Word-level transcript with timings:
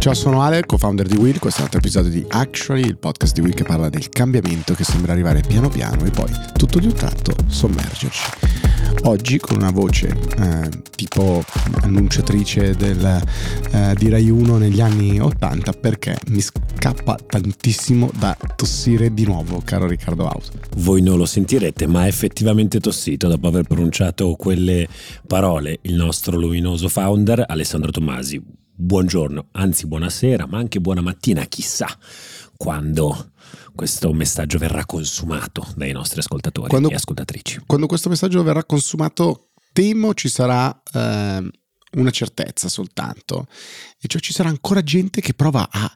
Ciao, 0.00 0.14
sono 0.14 0.40
Ale, 0.40 0.64
co-founder 0.64 1.06
di 1.06 1.18
Will. 1.18 1.38
Questo 1.38 1.58
è 1.58 1.64
un 1.64 1.66
altro 1.66 1.78
episodio 1.78 2.10
di 2.10 2.24
Actually, 2.26 2.86
il 2.86 2.96
podcast 2.96 3.34
di 3.34 3.42
Will 3.42 3.52
che 3.52 3.64
parla 3.64 3.90
del 3.90 4.08
cambiamento 4.08 4.72
che 4.72 4.82
sembra 4.82 5.12
arrivare 5.12 5.42
piano 5.46 5.68
piano 5.68 6.06
e 6.06 6.10
poi, 6.10 6.30
tutto 6.54 6.78
di 6.78 6.86
un 6.86 6.94
tratto, 6.94 7.34
sommergerci. 7.48 8.30
Oggi 9.02 9.38
con 9.38 9.58
una 9.58 9.70
voce 9.70 10.08
eh, 10.38 10.70
tipo 10.96 11.44
annunciatrice 11.82 12.74
del, 12.76 13.22
eh, 13.72 13.94
di 13.98 14.08
Rai 14.08 14.30
1 14.30 14.56
negli 14.56 14.80
anni 14.80 15.20
80 15.20 15.72
perché 15.72 16.16
mi 16.28 16.40
scappa 16.40 17.18
tantissimo 17.26 18.10
da 18.18 18.34
tossire 18.56 19.12
di 19.12 19.26
nuovo, 19.26 19.60
caro 19.62 19.86
Riccardo 19.86 20.24
House. 20.24 20.50
Voi 20.78 21.02
non 21.02 21.18
lo 21.18 21.26
sentirete, 21.26 21.86
ma 21.86 22.06
è 22.06 22.08
effettivamente 22.08 22.80
tossito 22.80 23.28
dopo 23.28 23.48
aver 23.48 23.64
pronunciato 23.64 24.34
quelle 24.36 24.88
parole 25.26 25.80
il 25.82 25.92
nostro 25.92 26.38
luminoso 26.38 26.88
founder 26.88 27.44
Alessandro 27.46 27.90
Tomasi 27.90 28.59
buongiorno, 28.80 29.48
anzi 29.52 29.86
buonasera, 29.86 30.46
ma 30.46 30.58
anche 30.58 30.80
buona 30.80 31.02
mattina, 31.02 31.44
chissà 31.44 31.86
quando 32.56 33.32
questo 33.74 34.12
messaggio 34.12 34.58
verrà 34.58 34.84
consumato 34.84 35.66
dai 35.76 35.92
nostri 35.92 36.20
ascoltatori 36.20 36.68
quando, 36.68 36.90
e 36.90 36.94
ascoltatrici. 36.94 37.62
Quando 37.66 37.86
questo 37.86 38.08
messaggio 38.08 38.42
verrà 38.42 38.64
consumato, 38.64 39.50
temo 39.72 40.14
ci 40.14 40.28
sarà 40.28 40.82
eh, 40.92 41.50
una 41.92 42.10
certezza 42.10 42.68
soltanto, 42.68 43.46
e 44.00 44.08
cioè 44.08 44.20
ci 44.20 44.32
sarà 44.32 44.48
ancora 44.48 44.82
gente 44.82 45.20
che 45.20 45.34
prova 45.34 45.68
a 45.70 45.92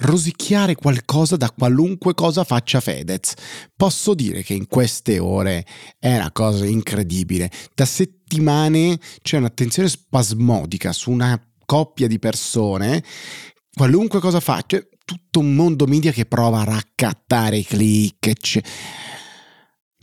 rosicchiare 0.00 0.76
qualcosa 0.76 1.36
da 1.36 1.50
qualunque 1.50 2.14
cosa 2.14 2.44
faccia 2.44 2.80
Fedez. 2.80 3.34
Posso 3.76 4.14
dire 4.14 4.42
che 4.42 4.54
in 4.54 4.66
queste 4.68 5.18
ore 5.18 5.66
è 5.98 6.14
una 6.14 6.30
cosa 6.30 6.66
incredibile. 6.66 7.50
Da 7.74 7.84
settimane 7.84 8.98
c'è 9.22 9.38
un'attenzione 9.38 9.88
spasmodica 9.88 10.92
su 10.92 11.10
una 11.10 11.40
coppia 11.68 12.06
di 12.06 12.18
persone, 12.18 13.04
qualunque 13.70 14.20
cosa 14.20 14.40
faccia, 14.40 14.80
tutto 15.04 15.40
un 15.40 15.54
mondo 15.54 15.84
media 15.84 16.12
che 16.12 16.24
prova 16.24 16.60
a 16.60 16.64
raccattare 16.64 17.58
i 17.58 17.64
click. 17.64 18.32
Cioè. 18.32 18.62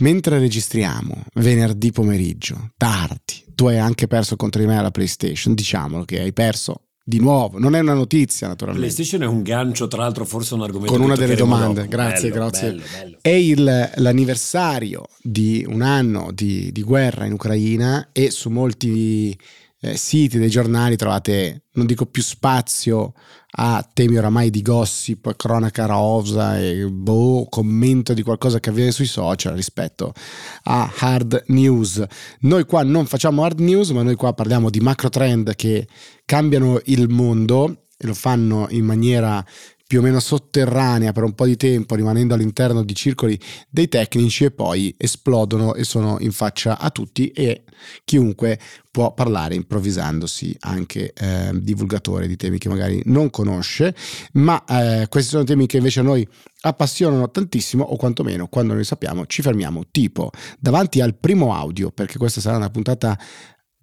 Mentre 0.02 0.38
registriamo 0.38 1.24
venerdì 1.34 1.92
pomeriggio, 1.92 2.70
tardi, 2.78 3.46
tu 3.56 3.66
hai 3.66 3.80
anche 3.80 4.06
perso 4.06 4.36
contro 4.36 4.62
di 4.62 4.68
me 4.68 4.78
alla 4.78 4.92
PlayStation, 4.92 5.56
diciamolo 5.56 6.06
che 6.06 6.20
hai 6.20 6.34
perso 6.34 6.82
di 7.04 7.20
nuovo, 7.20 7.58
non 7.58 7.74
è 7.74 7.80
una 7.80 7.96
notizia 7.96 8.48
naturalmente. 8.48 8.94
PlayStation 8.94 9.28
è 9.28 9.32
un 9.32 9.42
gancio, 9.42 9.88
tra 9.88 10.04
l'altro 10.04 10.24
forse 10.24 10.54
un 10.54 10.62
argomento. 10.62 10.94
Con 10.94 11.02
una 11.02 11.16
delle 11.16 11.36
domande, 11.36 11.82
dopo. 11.82 11.90
grazie, 11.90 12.30
bello, 12.30 12.42
grazie. 12.42 12.68
Bello, 12.70 12.84
bello. 12.92 13.18
È 13.22 13.30
il, 13.30 13.92
l'anniversario 13.96 15.08
di 15.20 15.66
un 15.68 15.82
anno 15.82 16.30
di, 16.32 16.72
di 16.72 16.84
guerra 16.84 17.26
in 17.26 17.34
Ucraina 17.34 18.10
e 18.12 18.30
su 18.30 18.52
molti 18.52 19.36
eh, 19.86 19.98
siti 19.98 20.40
dei 20.40 20.50
giornali 20.50 20.96
trovate, 20.96 21.66
non 21.74 21.86
dico 21.86 22.08
più 22.08 22.24
spazio 22.24 23.14
a 23.58 23.88
temi 23.94 24.18
oramai 24.18 24.50
di 24.50 24.64
gossip, 24.64 25.36
cronaca 25.36 25.86
rosa 25.86 26.60
e 26.60 26.88
boh, 26.90 27.48
commento 27.50 28.14
di 28.14 28.24
qualcosa 28.24 28.60
che 28.60 28.70
avviene 28.70 28.92
sui 28.92 29.06
social 29.06 29.54
rispetto 29.54 30.14
a 30.64 30.92
hard 30.98 31.44
news. 31.48 32.04
Noi 32.42 32.66
qua 32.66 32.84
non 32.84 33.06
facciamo 33.06 33.44
hard 33.44 33.60
news, 33.60 33.92
ma 33.92 34.02
noi 34.02 34.16
qua 34.16 34.34
parliamo 34.34 34.72
di 34.72 34.80
macro 34.80 35.10
trend 35.10 35.56
che 35.56 35.88
cambiano 36.26 36.82
il 36.86 37.08
mondo 37.08 37.84
e 37.98 38.08
lo 38.08 38.14
fanno 38.14 38.68
in 38.72 38.86
maniera 38.86 39.46
più 39.96 40.04
o 40.04 40.08
meno 40.08 40.20
sotterranea 40.20 41.14
per 41.14 41.24
un 41.24 41.34
po' 41.36 41.46
di 41.46 41.56
tempo, 41.56 41.96
rimanendo 41.96 42.34
all'interno 42.34 42.84
di 42.84 42.94
circoli 42.94 43.40
dei 43.70 43.88
tecnici 43.88 44.44
e 44.44 44.52
poi 44.52 44.94
esplodono 44.98 45.74
e 45.74 45.86
sono 45.86 46.18
in 46.20 46.34
faccia 46.34 46.78
a 46.78 46.90
tutti 46.90 47.30
e 47.30 47.64
chiunque 48.04 48.60
può 48.92 49.14
parlare 49.14 49.56
improvvisandosi 49.56 50.58
anche 50.62 51.14
eh, 51.14 51.52
divulgatore 51.54 52.28
di 52.28 52.36
temi 52.36 52.58
che 52.58 52.68
magari 52.68 53.02
non 53.06 53.30
conosce, 53.30 53.96
ma 54.34 54.62
eh, 54.66 55.08
questi 55.08 55.30
sono 55.30 55.46
temi 55.46 55.66
che 55.66 55.78
invece 55.78 56.02
a 56.02 56.04
noi 56.04 56.28
appassionano 56.62 57.32
tantissimo 57.32 57.84
o 57.84 57.96
quantomeno 57.96 58.48
quando 58.48 58.74
noi 58.74 58.84
sappiamo 58.84 59.28
ci 59.28 59.44
fermiamo 59.44 59.84
tipo 59.92 60.32
davanti 60.60 61.00
al 61.00 61.16
primo 61.16 61.54
audio 61.54 61.92
perché 61.92 62.18
questa 62.18 62.42
sarà 62.42 62.58
una 62.58 62.72
puntata 62.72 63.18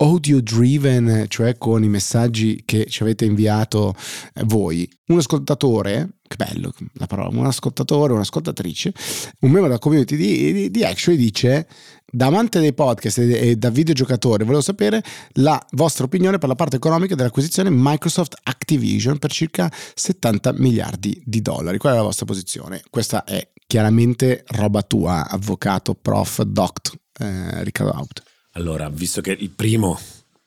audio 0.03 0.41
driven, 0.41 1.27
cioè 1.29 1.57
con 1.57 1.85
i 1.85 1.89
messaggi 1.89 2.63
che 2.65 2.87
ci 2.87 3.03
avete 3.03 3.25
inviato 3.25 3.95
eh, 4.35 4.43
voi. 4.45 4.89
Un 5.07 5.19
ascoltatore, 5.19 6.19
che 6.27 6.37
bello 6.37 6.73
la 6.95 7.07
parola, 7.07 7.29
un 7.37 7.47
ascoltatore, 7.47 8.13
un'ascoltatrice, 8.13 8.93
un 9.41 9.51
membro 9.51 9.69
della 9.69 9.79
community 9.79 10.17
di, 10.17 10.53
di, 10.53 10.71
di 10.71 10.85
Actually 10.85 11.19
dice 11.19 11.67
da 12.15 12.27
amante 12.27 12.61
dei 12.61 12.75
podcast 12.75 13.19
e, 13.19 13.57
da 13.57 13.71
videogiocatore 13.71 14.45
volevo 14.45 14.63
sapere 14.63 15.03
la 15.35 15.59
vostra 15.71 16.05
opinione 16.05 16.37
per 16.37 16.49
la 16.49 16.55
parte 16.55 16.77
economica 16.77 17.15
dell'acquisizione 17.15 17.71
Microsoft 17.71 18.39
Activision 18.43 19.19
per 19.19 19.31
circa 19.31 19.73
70 19.95 20.53
miliardi 20.55 21.23
di 21.25 21.41
dollari. 21.41 21.79
Qual 21.79 21.93
è 21.93 21.97
la 21.97 22.03
vostra 22.03 22.27
posizione? 22.27 22.83
Questa 22.91 23.25
è 23.25 23.49
chiaramente 23.67 24.45
roba 24.49 24.83
tua, 24.83 25.29
avvocato, 25.29 25.95
prof, 25.95 26.43
doct, 26.43 26.93
eh, 27.19 27.65
Riccardo 27.65 27.93
Out. 27.95 28.23
Allora, 28.53 28.91
visto 28.91 29.21
che 29.21 29.33
il 29.33 29.51
primo 29.51 29.99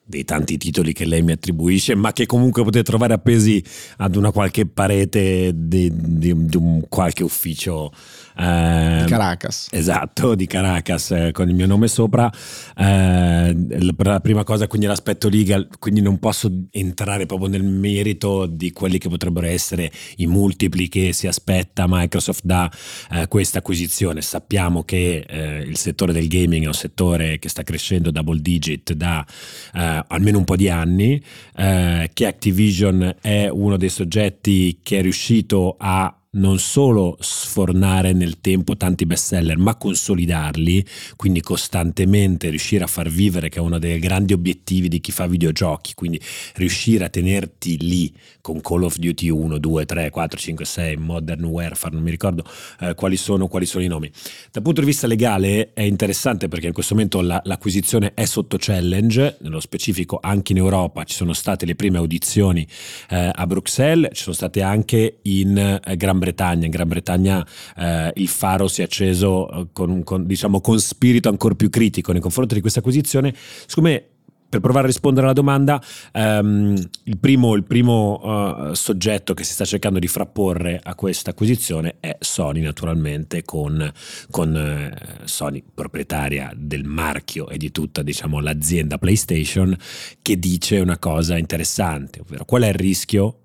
dei 0.07 0.23
tanti 0.23 0.57
titoli 0.57 0.93
che 0.93 1.05
lei 1.05 1.23
mi 1.23 1.31
attribuisce, 1.31 1.95
ma 1.95 2.13
che 2.13 2.27
comunque 2.27 2.63
potete 2.63 2.83
trovare 2.83 3.13
appesi 3.13 3.63
ad 3.97 4.15
una 4.15 4.31
qualche 4.31 4.67
parete 4.67 5.51
di, 5.55 5.91
di, 5.91 6.45
di 6.45 6.57
un 6.57 6.85
qualche 6.87 7.23
ufficio 7.23 7.91
eh, 8.37 9.01
di 9.03 9.09
Caracas. 9.09 9.67
Esatto, 9.71 10.35
di 10.35 10.45
Caracas 10.45 11.11
eh, 11.11 11.31
con 11.31 11.47
il 11.49 11.55
mio 11.55 11.67
nome 11.67 11.87
sopra. 11.87 12.31
Eh, 12.75 13.93
la 13.97 14.19
prima 14.19 14.43
cosa 14.43 14.67
quindi 14.67 14.87
l'aspetto 14.87 15.29
legal, 15.29 15.67
quindi 15.79 16.01
non 16.01 16.19
posso 16.19 16.51
entrare 16.71 17.25
proprio 17.25 17.49
nel 17.49 17.63
merito 17.63 18.45
di 18.45 18.71
quelli 18.71 18.97
che 18.97 19.09
potrebbero 19.09 19.47
essere 19.47 19.91
i 20.17 20.27
multipli 20.27 20.89
che 20.89 21.13
si 21.13 21.27
aspetta 21.27 21.85
Microsoft 21.87 22.43
da 22.43 22.69
eh, 23.11 23.27
questa 23.27 23.59
acquisizione. 23.59 24.21
Sappiamo 24.21 24.83
che 24.83 25.25
eh, 25.27 25.59
il 25.59 25.77
settore 25.77 26.13
del 26.13 26.27
gaming 26.27 26.65
è 26.65 26.67
un 26.67 26.73
settore 26.73 27.39
che 27.39 27.49
sta 27.49 27.63
crescendo 27.63 28.11
double 28.11 28.41
digit 28.41 28.93
da 28.93 29.25
eh, 29.73 30.03
almeno 30.07 30.37
un 30.37 30.43
po' 30.43 30.55
di 30.55 30.69
anni, 30.69 31.21
che 31.55 32.25
Activision 32.25 33.15
è 33.21 33.47
uno 33.47 33.77
dei 33.77 33.89
soggetti 33.89 34.79
che 34.83 34.99
è 34.99 35.01
riuscito 35.01 35.75
a 35.77 36.13
non 36.35 36.59
solo 36.59 37.17
sfornare 37.19 38.13
nel 38.13 38.39
tempo 38.41 38.75
tanti 38.77 39.05
bestseller, 39.05 39.57
ma 39.57 39.75
consolidarli, 39.75 40.85
quindi 41.15 41.41
costantemente 41.41 42.49
riuscire 42.49 42.83
a 42.83 42.87
far 42.87 43.09
vivere, 43.09 43.49
che 43.49 43.59
è 43.59 43.61
uno 43.61 43.79
dei 43.79 43.99
grandi 43.99 44.33
obiettivi 44.33 44.87
di 44.87 44.99
chi 44.99 45.11
fa 45.11 45.27
videogiochi, 45.27 45.93
quindi 45.93 46.19
riuscire 46.55 47.05
a 47.05 47.09
tenerti 47.09 47.77
lì 47.79 48.13
con 48.41 48.61
Call 48.61 48.83
of 48.83 48.97
Duty 48.97 49.29
1, 49.29 49.57
2, 49.57 49.85
3, 49.85 50.09
4, 50.09 50.39
5, 50.39 50.65
6, 50.65 50.97
Modern 50.97 51.43
Warfare, 51.45 51.93
non 51.93 52.03
mi 52.03 52.11
ricordo 52.11 52.43
eh, 52.81 52.93
quali, 52.95 53.17
sono, 53.17 53.47
quali, 53.47 53.65
sono, 53.65 53.83
i 53.83 53.87
nomi. 53.87 54.11
Dal 54.51 54.61
punto 54.61 54.81
di 54.81 54.85
vista 54.85 55.07
legale 55.07 55.73
è 55.73 55.81
interessante 55.81 56.47
perché 56.47 56.67
in 56.67 56.73
questo 56.73 56.93
momento 56.93 57.21
la, 57.21 57.41
l'acquisizione 57.45 58.13
è 58.13 58.25
sotto 58.25 58.57
challenge, 58.59 59.37
nello 59.41 59.59
specifico 59.59 60.19
anche 60.21 60.51
in 60.51 60.59
Europa 60.59 61.03
ci 61.05 61.15
sono 61.15 61.33
state 61.33 61.65
le 61.65 61.75
prime 61.75 61.97
audizioni 61.97 62.67
eh, 63.09 63.31
a 63.33 63.47
Bruxelles, 63.47 64.09
ci 64.13 64.23
sono 64.23 64.35
state 64.35 64.61
anche 64.61 65.19
in 65.23 65.57
eh, 65.57 65.95
Gran 65.95 66.19
Bretagna 66.19 66.24
Bretagna. 66.25 66.65
In 66.65 66.71
Gran 66.71 66.87
Bretagna 66.87 67.45
eh, 67.77 68.11
il 68.15 68.27
faro 68.27 68.67
si 68.67 68.81
è 68.81 68.85
acceso 68.85 69.49
eh, 69.49 69.67
con, 69.71 70.03
con, 70.03 70.25
diciamo, 70.25 70.61
con 70.61 70.79
spirito 70.79 71.29
ancora 71.29 71.55
più 71.55 71.69
critico 71.69 72.11
nei 72.11 72.21
confronti 72.21 72.55
di 72.55 72.61
questa 72.61 72.79
acquisizione. 72.79 73.33
Secondo 73.65 73.89
me 73.89 74.03
per 74.47 74.63
provare 74.63 74.85
a 74.85 74.89
rispondere 74.89 75.25
alla 75.25 75.35
domanda, 75.35 75.81
um, 76.13 76.75
il 77.03 77.17
primo, 77.17 77.55
il 77.55 77.65
primo 77.65 78.21
uh, 78.69 78.73
soggetto 78.73 79.33
che 79.33 79.43
si 79.43 79.51
sta 79.51 79.65
cercando 79.65 79.99
di 79.99 80.07
frapporre 80.07 80.79
a 80.81 80.95
questa 80.95 81.31
acquisizione 81.31 81.97
è 81.99 82.15
Sony, 82.19 82.61
naturalmente, 82.61 83.43
con, 83.43 83.91
con 84.31 84.53
uh, 84.55 85.25
Sony 85.25 85.61
proprietaria 85.73 86.53
del 86.55 86.85
marchio 86.85 87.49
e 87.49 87.57
di 87.57 87.71
tutta 87.71 88.01
diciamo, 88.01 88.39
l'azienda 88.39 88.97
PlayStation, 88.97 89.75
che 90.21 90.39
dice 90.39 90.79
una 90.79 90.99
cosa 90.99 91.37
interessante, 91.37 92.21
ovvero 92.21 92.45
qual 92.45 92.61
è 92.61 92.69
il 92.69 92.75
rischio 92.75 93.39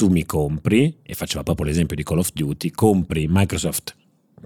tu 0.00 0.08
mi 0.08 0.24
compri, 0.24 0.96
e 1.02 1.12
faceva 1.12 1.42
proprio 1.42 1.66
l'esempio 1.66 1.94
di 1.94 2.02
Call 2.02 2.20
of 2.20 2.32
Duty, 2.32 2.70
compri 2.70 3.26
Microsoft 3.28 3.94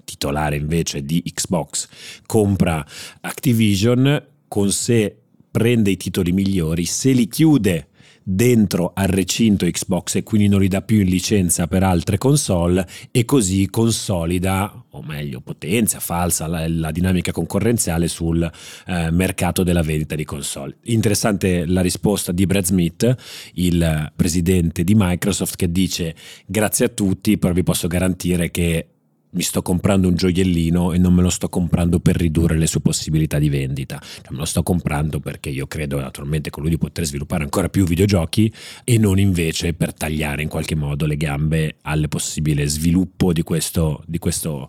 titolare 0.04 0.56
invece 0.56 1.04
di 1.04 1.22
Xbox, 1.22 1.86
compra 2.26 2.84
Activision, 3.20 4.20
con 4.48 4.72
sé 4.72 5.16
prende 5.48 5.92
i 5.92 5.96
titoli 5.96 6.32
migliori, 6.32 6.84
se 6.86 7.12
li 7.12 7.28
chiude 7.28 7.86
dentro 8.26 8.92
al 8.94 9.08
recinto 9.08 9.66
Xbox 9.66 10.14
e 10.16 10.22
quindi 10.22 10.48
non 10.48 10.60
li 10.60 10.68
dà 10.68 10.80
più 10.80 11.00
in 11.00 11.08
licenza 11.08 11.66
per 11.66 11.82
altre 11.82 12.16
console 12.16 12.86
e 13.10 13.26
così 13.26 13.68
consolida, 13.68 14.84
o 14.90 15.02
meglio 15.02 15.40
potenzia, 15.40 16.00
falsa 16.00 16.46
la, 16.46 16.66
la 16.66 16.90
dinamica 16.90 17.32
concorrenziale 17.32 18.08
sul 18.08 18.50
eh, 18.86 19.10
mercato 19.10 19.62
della 19.62 19.82
vendita 19.82 20.14
di 20.14 20.24
console. 20.24 20.78
Interessante 20.84 21.66
la 21.66 21.82
risposta 21.82 22.32
di 22.32 22.46
Brad 22.46 22.64
Smith, 22.64 23.14
il 23.54 24.12
presidente 24.16 24.82
di 24.84 24.94
Microsoft, 24.96 25.56
che 25.56 25.70
dice 25.70 26.14
grazie 26.46 26.86
a 26.86 26.88
tutti, 26.88 27.36
però 27.36 27.52
vi 27.52 27.62
posso 27.62 27.86
garantire 27.88 28.50
che 28.50 28.88
mi 29.34 29.42
sto 29.42 29.62
comprando 29.62 30.08
un 30.08 30.14
gioiellino 30.14 30.92
e 30.92 30.98
non 30.98 31.14
me 31.14 31.22
lo 31.22 31.30
sto 31.30 31.48
comprando 31.48 32.00
per 32.00 32.16
ridurre 32.16 32.56
le 32.56 32.66
sue 32.66 32.80
possibilità 32.80 33.38
di 33.38 33.48
vendita, 33.48 34.00
cioè, 34.00 34.30
me 34.30 34.38
lo 34.38 34.44
sto 34.44 34.62
comprando 34.62 35.20
perché 35.20 35.50
io 35.50 35.66
credo 35.66 36.00
naturalmente 36.00 36.50
con 36.50 36.62
lui 36.62 36.70
di 36.70 36.78
poter 36.78 37.04
sviluppare 37.04 37.44
ancora 37.44 37.68
più 37.68 37.84
videogiochi 37.84 38.52
e 38.84 38.98
non 38.98 39.18
invece 39.18 39.74
per 39.74 39.92
tagliare 39.92 40.42
in 40.42 40.48
qualche 40.48 40.74
modo 40.74 41.06
le 41.06 41.16
gambe 41.16 41.76
al 41.82 42.06
possibile 42.08 42.66
sviluppo 42.66 43.32
di 43.32 43.42
questo, 43.42 44.02
di 44.06 44.18
questo 44.18 44.68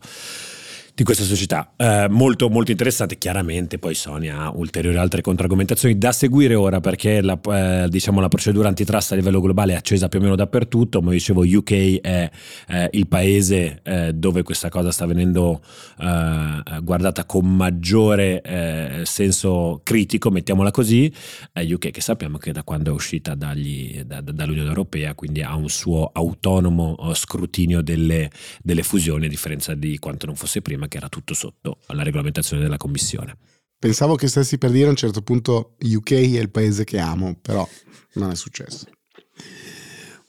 di 0.96 1.04
questa 1.04 1.26
società. 1.26 1.74
Eh, 1.76 2.08
molto, 2.10 2.50
molto 2.50 2.72
interessante. 2.72 3.18
Chiaramente 3.18 3.78
poi 3.78 3.94
Sony 3.94 4.30
ha 4.30 4.50
ulteriori 4.50 4.98
altre 4.98 5.22
controargomentazioni 5.22 5.98
da 5.98 6.14
seguire 6.14 6.56
ora 6.56 6.80
perché 6.80 7.22
la, 7.22 7.38
eh, 7.44 7.88
diciamo, 7.90 8.22
la 8.22 8.30
procedura 8.30 8.70
antitrust 8.70 9.12
a 9.12 9.16
livello 9.16 9.42
globale 9.42 9.74
è 9.74 9.76
accesa 9.76 10.08
più 10.08 10.20
o 10.20 10.22
meno 10.22 10.36
dappertutto. 10.36 11.00
Come 11.00 11.12
dicevo, 11.12 11.42
UK 11.42 12.00
è 12.00 12.30
eh, 12.70 12.90
il 12.94 13.08
paese 13.08 13.82
eh, 13.84 14.14
dove 14.14 14.42
questa 14.44 14.70
cosa 14.70 14.92
sta 14.92 15.06
venendo 15.06 15.62
eh, 16.00 16.80
guardata 16.82 17.26
con 17.26 17.46
maggiore 17.46 18.42
eh, 18.42 19.02
senso 19.04 19.82
critico, 19.84 20.32
mettiamola 20.32 20.72
così. 20.72 21.12
UK 21.54 21.92
che 21.92 22.02
sappiamo 22.02 22.38
che 22.38 22.54
da 22.54 22.64
quando 22.64 22.92
è 22.92 22.94
uscita 22.94 23.36
dagli, 23.36 24.02
da, 24.04 24.22
dall'Unione 24.22 24.70
Europea, 24.70 25.14
quindi 25.14 25.42
ha 25.42 25.56
un 25.56 25.68
suo 25.68 26.10
autonomo 26.14 26.96
scrutinio 27.14 27.82
delle, 27.82 28.32
delle 28.64 28.84
fusioni, 28.84 29.26
a 29.26 29.30
differenza 29.30 29.74
di 29.74 30.00
quanto 30.00 30.26
non 30.26 30.36
fosse 30.36 30.62
prima 30.62 30.84
che 30.88 30.98
era 30.98 31.10
tutto 31.10 31.34
sotto 31.34 31.80
alla 31.88 32.04
regolamentazione 32.04 32.62
della 32.62 32.78
commissione. 32.78 33.38
Pensavo 33.78 34.16
che 34.16 34.28
stessi 34.28 34.58
per 34.58 34.72
dire 34.72 34.88
a 34.88 34.90
un 34.90 34.96
certo 34.96 35.22
punto 35.22 35.76
UK 35.82 36.12
è 36.12 36.40
il 36.40 36.50
paese 36.50 36.84
che 36.86 36.98
amo, 36.98 37.38
però 37.42 37.68
non 38.14 38.32
è 38.32 38.36
successo. 38.36 38.86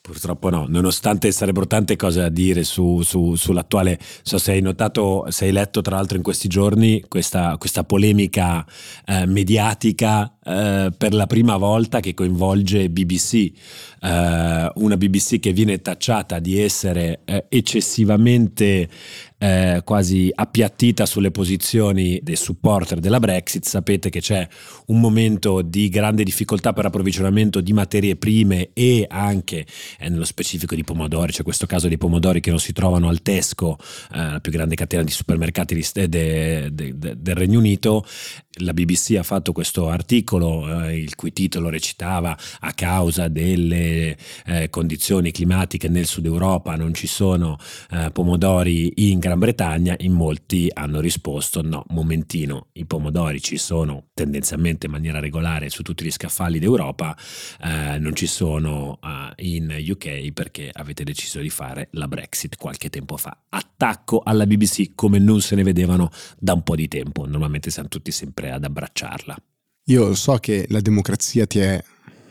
Purtroppo 0.07 0.51
no, 0.51 0.67
nonostante 0.69 1.33
sarebbero 1.33 1.67
tante 1.67 1.97
cose 1.97 2.21
da 2.21 2.29
dire 2.29 2.63
su, 2.63 3.03
su, 3.03 3.35
sull'attuale, 3.35 3.99
so 4.23 4.39
se 4.39 4.53
hai 4.53 4.61
notato, 4.61 5.27
se 5.31 5.47
hai 5.47 5.51
letto 5.51 5.81
tra 5.83 5.97
l'altro 5.97 6.17
in 6.17 6.23
questi 6.23 6.47
giorni 6.47 7.05
questa, 7.09 7.57
questa 7.59 7.83
polemica 7.83 8.65
eh, 9.05 9.27
mediatica 9.27 10.37
eh, 10.45 10.93
per 10.97 11.13
la 11.13 11.27
prima 11.27 11.57
volta 11.57 11.99
che 11.99 12.15
coinvolge 12.15 12.89
BBC, 12.89 13.51
eh, 14.01 14.71
una 14.77 14.97
BBC 14.97 15.41
che 15.41 15.53
viene 15.53 15.83
tacciata 15.83 16.39
di 16.39 16.61
essere 16.61 17.23
eh, 17.25 17.47
eccessivamente 17.49 18.89
eh, 19.39 19.83
quasi 19.85 20.31
appiattita 20.35 21.07
sulle 21.07 21.31
posizioni 21.31 22.21
dei 22.23 22.37
supporter 22.37 23.01
della 23.01 23.21
Brexit. 23.21 23.65
Sapete 23.65 24.11
che 24.11 24.21
c'è 24.21 24.47
un 24.87 25.01
momento 25.01 25.63
di 25.63 25.89
grande 25.89 26.25
difficoltà 26.25 26.73
per 26.73 26.87
approvvigionamento 26.87 27.61
di 27.61 27.73
materie 27.73 28.17
prime 28.17 28.71
e 28.73 29.07
anche 29.09 29.67
eh, 29.99 30.09
nello 30.09 30.25
specifico 30.25 30.75
di 30.75 30.85
pomodori. 30.85 31.33
C'è 31.33 31.43
questo 31.43 31.67
caso 31.67 31.89
di 31.89 31.99
pomodori 31.99 32.41
che 32.41 32.51
non 32.51 32.61
si 32.61 32.73
trovano 32.73 33.09
al 33.09 33.23
Tesco, 33.23 33.77
eh, 34.13 34.19
la 34.19 34.41
più 34.41 34.53
grande 34.53 34.75
catena 34.75 35.03
di 35.03 35.11
supermercati 35.11 35.75
de, 35.75 36.09
de, 36.09 36.71
de, 36.73 37.15
del 37.19 37.35
Regno 37.35 37.59
Unito. 37.59 38.05
La 38.61 38.73
BBC 38.73 39.17
ha 39.19 39.23
fatto 39.23 39.53
questo 39.53 39.89
articolo 39.89 40.85
eh, 40.85 40.97
il 40.97 41.15
cui 41.15 41.31
titolo 41.33 41.69
recitava 41.69 42.35
a 42.61 42.73
causa 42.73 43.29
delle 43.29 44.17
eh, 44.47 44.71
condizioni 44.71 45.31
climatiche 45.31 45.89
nel 45.89 46.07
sud 46.07 46.25
Europa 46.25 46.75
non 46.77 46.95
ci 46.95 47.07
sono 47.07 47.59
eh, 47.91 48.11
pomodori 48.13 49.11
in 49.11 49.19
Gran 49.27 49.41
Bretagna, 49.41 49.97
in 49.99 50.13
molti 50.13 50.71
hanno 50.73 51.01
risposto 51.01 51.61
no, 51.61 51.85
momentino, 51.89 52.69
i 52.75 52.85
pomodori 52.85 53.41
ci 53.41 53.57
sono 53.57 54.11
tendenzialmente 54.15 54.87
in 54.87 54.93
maniera 54.93 55.19
regolare 55.19 55.69
su 55.69 55.83
tutti 55.83 56.05
gli 56.05 56.13
scaffali 56.13 56.61
d'Europa, 56.61 57.17
eh, 57.61 57.99
non 57.99 58.15
ci 58.15 58.29
sono 58.29 59.01
eh, 59.03 59.49
in 59.49 59.75
UK 59.85 60.31
perché 60.31 60.71
avete 60.73 61.03
deciso 61.03 61.41
di 61.41 61.51
fare 61.51 61.89
la 61.93 62.07
Brexit 62.07 62.55
qualche 62.57 62.89
tempo 62.89 63.17
fa. 63.17 63.37
Attacco 63.49 64.21
alla 64.25 64.47
BBC 64.47 64.93
come 64.95 65.19
non 65.19 65.41
se 65.41 65.57
ne 65.57 65.65
vedevano 65.65 66.09
da 66.39 66.53
un 66.53 66.63
po' 66.63 66.77
di 66.77 66.87
tempo, 66.87 67.27
normalmente 67.27 67.73
siamo 67.73 67.89
tutti 67.89 68.13
sempre 68.13 68.53
ad 68.53 68.63
abbracciarla. 68.63 69.37
Io 69.87 70.15
so 70.15 70.37
che 70.37 70.67
la 70.69 70.81
democrazia 70.81 71.47
ti 71.47 71.59
è 71.59 71.83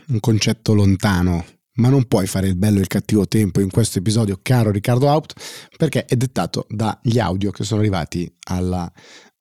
un 0.08 0.22
concetto 0.22 0.74
lontano 0.74 1.44
ma 1.76 1.90
non 1.90 2.06
puoi 2.06 2.28
fare 2.28 2.48
il 2.48 2.56
bello 2.56 2.78
e 2.78 2.82
il 2.82 2.88
cattivo 2.88 3.28
tempo 3.28 3.60
in 3.60 3.70
questo 3.70 4.00
episodio, 4.00 4.40
caro 4.42 4.72
Riccardo 4.72 5.10
Haupt, 5.10 5.34
perché 5.78 6.06
è 6.06 6.16
dettato 6.16 6.66
dagli 6.70 7.20
audio 7.20 7.52
che 7.52 7.64
sono 7.64 7.80
arrivati 7.80 8.32
alla 8.48 8.92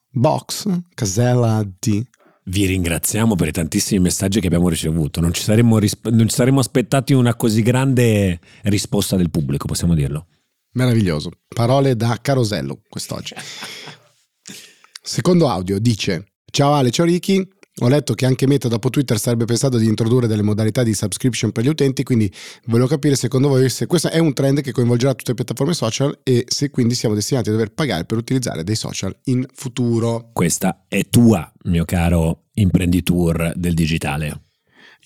box 0.09 0.69
casella 0.95 1.67
di 1.79 2.07
vi 2.47 2.67
ringraziamo 2.67 3.37
per 3.37 3.49
i 3.49 3.53
tantissimi 3.53 4.01
messaggi 4.01 4.41
che 4.41 4.47
abbiamo 4.47 4.69
ricevuto. 4.69 5.21
Non 5.21 5.33
ci, 5.33 5.43
saremmo, 5.43 5.79
non 5.79 6.29
ci 6.29 6.35
saremmo 6.35 6.61
aspettati 6.61 7.15
una 7.15 7.35
così 7.35 7.63
grande 7.63 8.39
risposta 8.65 9.17
del 9.17 9.31
pubblico, 9.31 9.67
possiamo 9.67 9.95
dirlo. 9.95 10.27
Meraviglioso. 10.73 11.31
Parole 11.49 11.97
da 11.97 12.19
Carosello 12.21 12.83
quest'oggi. 12.89 13.35
Secondo 15.03 15.49
audio 15.49 15.79
dice: 15.79 16.33
Ciao 16.51 16.75
Ale, 16.75 16.91
ciao 16.91 17.07
Ricky. 17.07 17.49
Ho 17.79 17.89
letto 17.89 18.15
che 18.15 18.25
anche 18.25 18.47
Meta 18.47 18.69
dopo 18.69 18.89
Twitter 18.89 19.19
sarebbe 19.19 19.47
pensato 19.47 19.79
di 19.79 19.87
introdurre 19.87 20.29
delle 20.29 20.43
modalità 20.43 20.85
di 20.85 20.95
subscription 20.95 21.51
per 21.51 21.65
gli 21.65 21.69
utenti, 21.69 22.05
quindi 22.05 22.33
volevo 22.67 22.87
capire 22.87 23.17
secondo 23.17 23.49
voi 23.49 23.69
se 23.69 23.87
questo 23.87 24.11
è 24.11 24.19
un 24.19 24.33
trend 24.33 24.61
che 24.61 24.71
coinvolgerà 24.71 25.13
tutte 25.15 25.31
le 25.31 25.37
piattaforme 25.37 25.75
social 25.75 26.21
e 26.23 26.45
se 26.47 26.71
quindi 26.71 26.95
siamo 26.95 27.17
destinati 27.17 27.49
a 27.49 27.53
dover 27.53 27.73
pagare 27.73 28.05
per 28.05 28.17
utilizzare 28.17 28.63
dei 28.63 28.77
social 28.77 29.17
in 29.25 29.45
futuro. 29.53 30.31
Questa 30.33 30.85
è 30.87 31.09
tua, 31.09 31.53
mio 31.65 31.85
caro 31.85 32.45
imprenditor 32.53 33.53
del 33.57 33.75
digitale. 33.75 34.43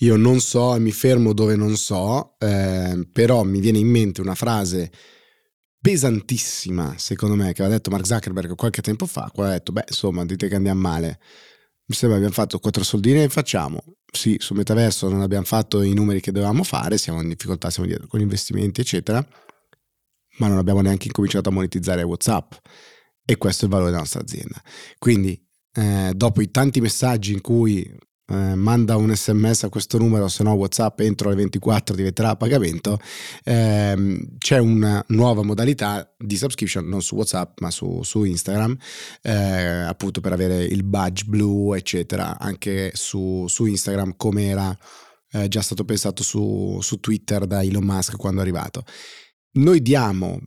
Io 0.01 0.15
non 0.15 0.39
so 0.39 0.75
e 0.75 0.79
mi 0.79 0.91
fermo 0.91 1.33
dove 1.33 1.55
non 1.55 1.75
so, 1.75 2.35
eh, 2.37 3.07
però 3.11 3.43
mi 3.43 3.59
viene 3.61 3.79
in 3.79 3.87
mente 3.87 4.21
una 4.21 4.35
frase 4.35 4.91
pesantissima, 5.81 6.93
secondo 6.97 7.35
me, 7.35 7.51
che 7.51 7.63
aveva 7.63 7.77
detto 7.77 7.89
Mark 7.89 8.05
Zuckerberg 8.05 8.55
qualche 8.55 8.81
tempo 8.81 9.07
fa, 9.07 9.31
quando 9.33 9.53
ha 9.53 9.57
detto, 9.57 9.71
beh, 9.71 9.85
insomma, 9.87 10.23
dite 10.23 10.47
che 10.47 10.55
andiamo 10.55 10.79
male 10.79 11.19
mi 11.89 11.95
sembra 11.95 12.17
abbiamo 12.17 12.35
fatto 12.35 12.59
quattro 12.59 12.83
soldini 12.83 13.23
e 13.23 13.29
facciamo. 13.29 13.81
Sì, 14.11 14.35
sul 14.39 14.57
metaverso 14.57 15.09
non 15.09 15.21
abbiamo 15.21 15.45
fatto 15.45 15.81
i 15.81 15.93
numeri 15.93 16.21
che 16.21 16.31
dovevamo 16.31 16.63
fare, 16.63 16.99
siamo 16.99 17.19
in 17.21 17.29
difficoltà, 17.29 17.71
siamo 17.71 17.87
dietro 17.87 18.07
con 18.07 18.19
investimenti, 18.19 18.81
eccetera, 18.81 19.27
ma 20.37 20.47
non 20.47 20.57
abbiamo 20.59 20.81
neanche 20.81 21.07
incominciato 21.07 21.49
a 21.49 21.51
monetizzare 21.51 22.03
WhatsApp. 22.03 22.53
E 23.25 23.37
questo 23.37 23.61
è 23.61 23.67
il 23.67 23.71
valore 23.71 23.89
della 23.89 24.01
nostra 24.01 24.21
azienda. 24.21 24.61
Quindi, 24.99 25.39
eh, 25.73 26.11
dopo 26.15 26.41
i 26.41 26.51
tanti 26.51 26.79
messaggi 26.79 27.33
in 27.33 27.41
cui 27.41 27.91
eh, 28.29 28.55
manda 28.55 28.95
un 28.95 29.15
sms 29.15 29.63
a 29.63 29.69
questo 29.69 29.97
numero, 29.97 30.27
se 30.27 30.43
no 30.43 30.53
WhatsApp 30.53 30.99
entro 30.99 31.29
le 31.29 31.35
24 31.35 31.95
diventerà 31.95 32.29
a 32.29 32.35
pagamento, 32.35 32.99
ehm, 33.43 34.37
c'è 34.37 34.57
una 34.59 35.03
nuova 35.07 35.41
modalità 35.43 36.13
di 36.17 36.37
subscription, 36.37 36.87
non 36.87 37.01
su 37.01 37.15
WhatsApp 37.15 37.59
ma 37.59 37.71
su, 37.71 38.01
su 38.03 38.23
Instagram, 38.23 38.77
eh, 39.21 39.33
appunto 39.33 40.21
per 40.21 40.33
avere 40.33 40.63
il 40.63 40.83
badge 40.83 41.25
blu, 41.25 41.73
eccetera, 41.73 42.37
anche 42.37 42.91
su, 42.93 43.45
su 43.47 43.65
Instagram 43.65 44.13
come 44.15 44.45
era 44.45 44.77
eh, 45.31 45.47
già 45.47 45.61
stato 45.61 45.85
pensato 45.85 46.23
su, 46.23 46.79
su 46.81 46.99
Twitter 46.99 47.45
da 47.45 47.63
Elon 47.63 47.83
Musk 47.83 48.15
quando 48.15 48.39
è 48.39 48.43
arrivato. 48.43 48.83
Noi 49.53 49.81
diamo 49.81 50.39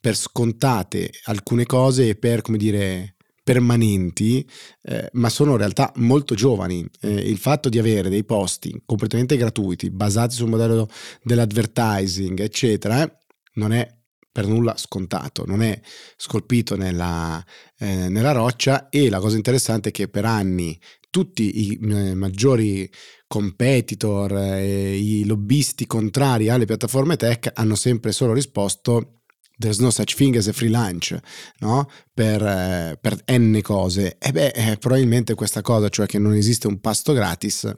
per 0.00 0.16
scontate 0.16 1.10
alcune 1.24 1.66
cose 1.66 2.08
e 2.08 2.14
per, 2.16 2.42
come 2.42 2.56
dire, 2.56 3.16
permanenti, 3.48 4.46
eh, 4.82 5.08
ma 5.14 5.30
sono 5.30 5.52
in 5.52 5.56
realtà 5.56 5.90
molto 5.96 6.34
giovani. 6.34 6.86
Eh, 7.00 7.10
il 7.10 7.38
fatto 7.38 7.70
di 7.70 7.78
avere 7.78 8.10
dei 8.10 8.22
posti 8.22 8.82
completamente 8.84 9.38
gratuiti, 9.38 9.88
basati 9.88 10.34
sul 10.34 10.50
modello 10.50 10.86
dell'advertising, 11.22 12.40
eccetera, 12.40 13.10
non 13.54 13.72
è 13.72 13.90
per 14.30 14.46
nulla 14.46 14.76
scontato, 14.76 15.46
non 15.46 15.62
è 15.62 15.80
scolpito 16.18 16.76
nella, 16.76 17.42
eh, 17.78 18.10
nella 18.10 18.32
roccia 18.32 18.90
e 18.90 19.08
la 19.08 19.18
cosa 19.18 19.36
interessante 19.36 19.88
è 19.88 19.92
che 19.92 20.08
per 20.08 20.26
anni 20.26 20.78
tutti 21.08 21.70
i 21.70 21.78
eh, 21.82 22.14
maggiori 22.14 22.88
competitor, 23.26 24.36
eh, 24.36 24.94
i 24.94 25.24
lobbisti 25.24 25.86
contrari 25.86 26.50
alle 26.50 26.66
piattaforme 26.66 27.16
tech 27.16 27.50
hanno 27.54 27.76
sempre 27.76 28.12
solo 28.12 28.34
risposto 28.34 29.17
there's 29.58 29.80
no 29.80 29.90
such 29.90 30.14
thing 30.14 30.36
as 30.36 30.46
a 30.46 30.52
free 30.52 30.70
lunch, 30.70 31.16
no? 31.58 31.88
Per, 32.14 32.42
eh, 32.42 32.98
per 33.00 33.22
n 33.30 33.60
cose. 33.62 34.16
E 34.18 34.32
beh, 34.32 34.48
eh, 34.48 34.76
probabilmente 34.78 35.34
questa 35.34 35.60
cosa, 35.60 35.88
cioè 35.88 36.06
che 36.06 36.18
non 36.18 36.34
esiste 36.34 36.66
un 36.66 36.80
pasto 36.80 37.12
gratis, 37.12 37.70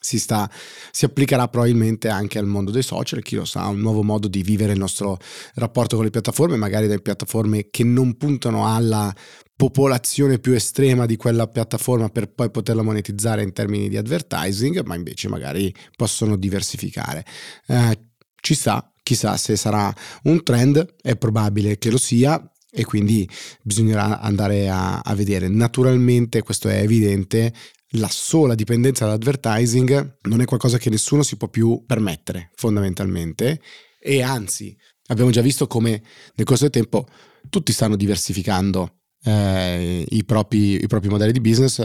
si, 0.00 0.18
sta, 0.18 0.50
si 0.90 1.04
applicherà 1.04 1.48
probabilmente 1.48 2.08
anche 2.08 2.38
al 2.38 2.46
mondo 2.46 2.70
dei 2.70 2.82
social, 2.82 3.22
chi 3.22 3.36
lo 3.36 3.44
sa, 3.44 3.66
un 3.66 3.80
nuovo 3.80 4.02
modo 4.02 4.28
di 4.28 4.42
vivere 4.42 4.72
il 4.72 4.78
nostro 4.78 5.18
rapporto 5.54 5.96
con 5.96 6.04
le 6.04 6.10
piattaforme, 6.10 6.56
magari 6.56 6.86
delle 6.86 7.02
piattaforme 7.02 7.68
che 7.70 7.84
non 7.84 8.16
puntano 8.16 8.72
alla 8.72 9.14
popolazione 9.56 10.38
più 10.38 10.52
estrema 10.52 11.04
di 11.04 11.16
quella 11.16 11.48
piattaforma 11.48 12.08
per 12.10 12.32
poi 12.32 12.48
poterla 12.50 12.82
monetizzare 12.82 13.42
in 13.42 13.52
termini 13.52 13.88
di 13.88 13.96
advertising, 13.96 14.84
ma 14.84 14.94
invece 14.94 15.28
magari 15.28 15.74
possono 15.96 16.36
diversificare. 16.36 17.24
Eh, 17.66 17.98
ci 18.40 18.54
sta, 18.54 18.92
chissà 19.08 19.38
se 19.38 19.56
sarà 19.56 19.94
un 20.24 20.42
trend, 20.42 20.96
è 21.00 21.16
probabile 21.16 21.78
che 21.78 21.90
lo 21.90 21.96
sia 21.96 22.38
e 22.70 22.84
quindi 22.84 23.26
bisognerà 23.62 24.20
andare 24.20 24.68
a, 24.68 25.00
a 25.00 25.14
vedere. 25.14 25.48
Naturalmente, 25.48 26.42
questo 26.42 26.68
è 26.68 26.82
evidente, 26.82 27.54
la 27.92 28.08
sola 28.10 28.54
dipendenza 28.54 29.06
dall'advertising 29.06 30.18
non 30.24 30.42
è 30.42 30.44
qualcosa 30.44 30.76
che 30.76 30.90
nessuno 30.90 31.22
si 31.22 31.38
può 31.38 31.48
più 31.48 31.84
permettere, 31.86 32.50
fondamentalmente, 32.54 33.62
e 33.98 34.20
anzi 34.20 34.76
abbiamo 35.06 35.30
già 35.30 35.40
visto 35.40 35.66
come 35.66 36.02
nel 36.34 36.46
corso 36.46 36.64
del 36.64 36.72
tempo 36.72 37.08
tutti 37.48 37.72
stanno 37.72 37.96
diversificando 37.96 39.04
eh, 39.24 40.04
i, 40.08 40.24
propri, 40.24 40.82
i, 40.82 40.86
propri, 40.86 41.08
modelli 41.08 41.32
di 41.32 41.40
business 41.40 41.84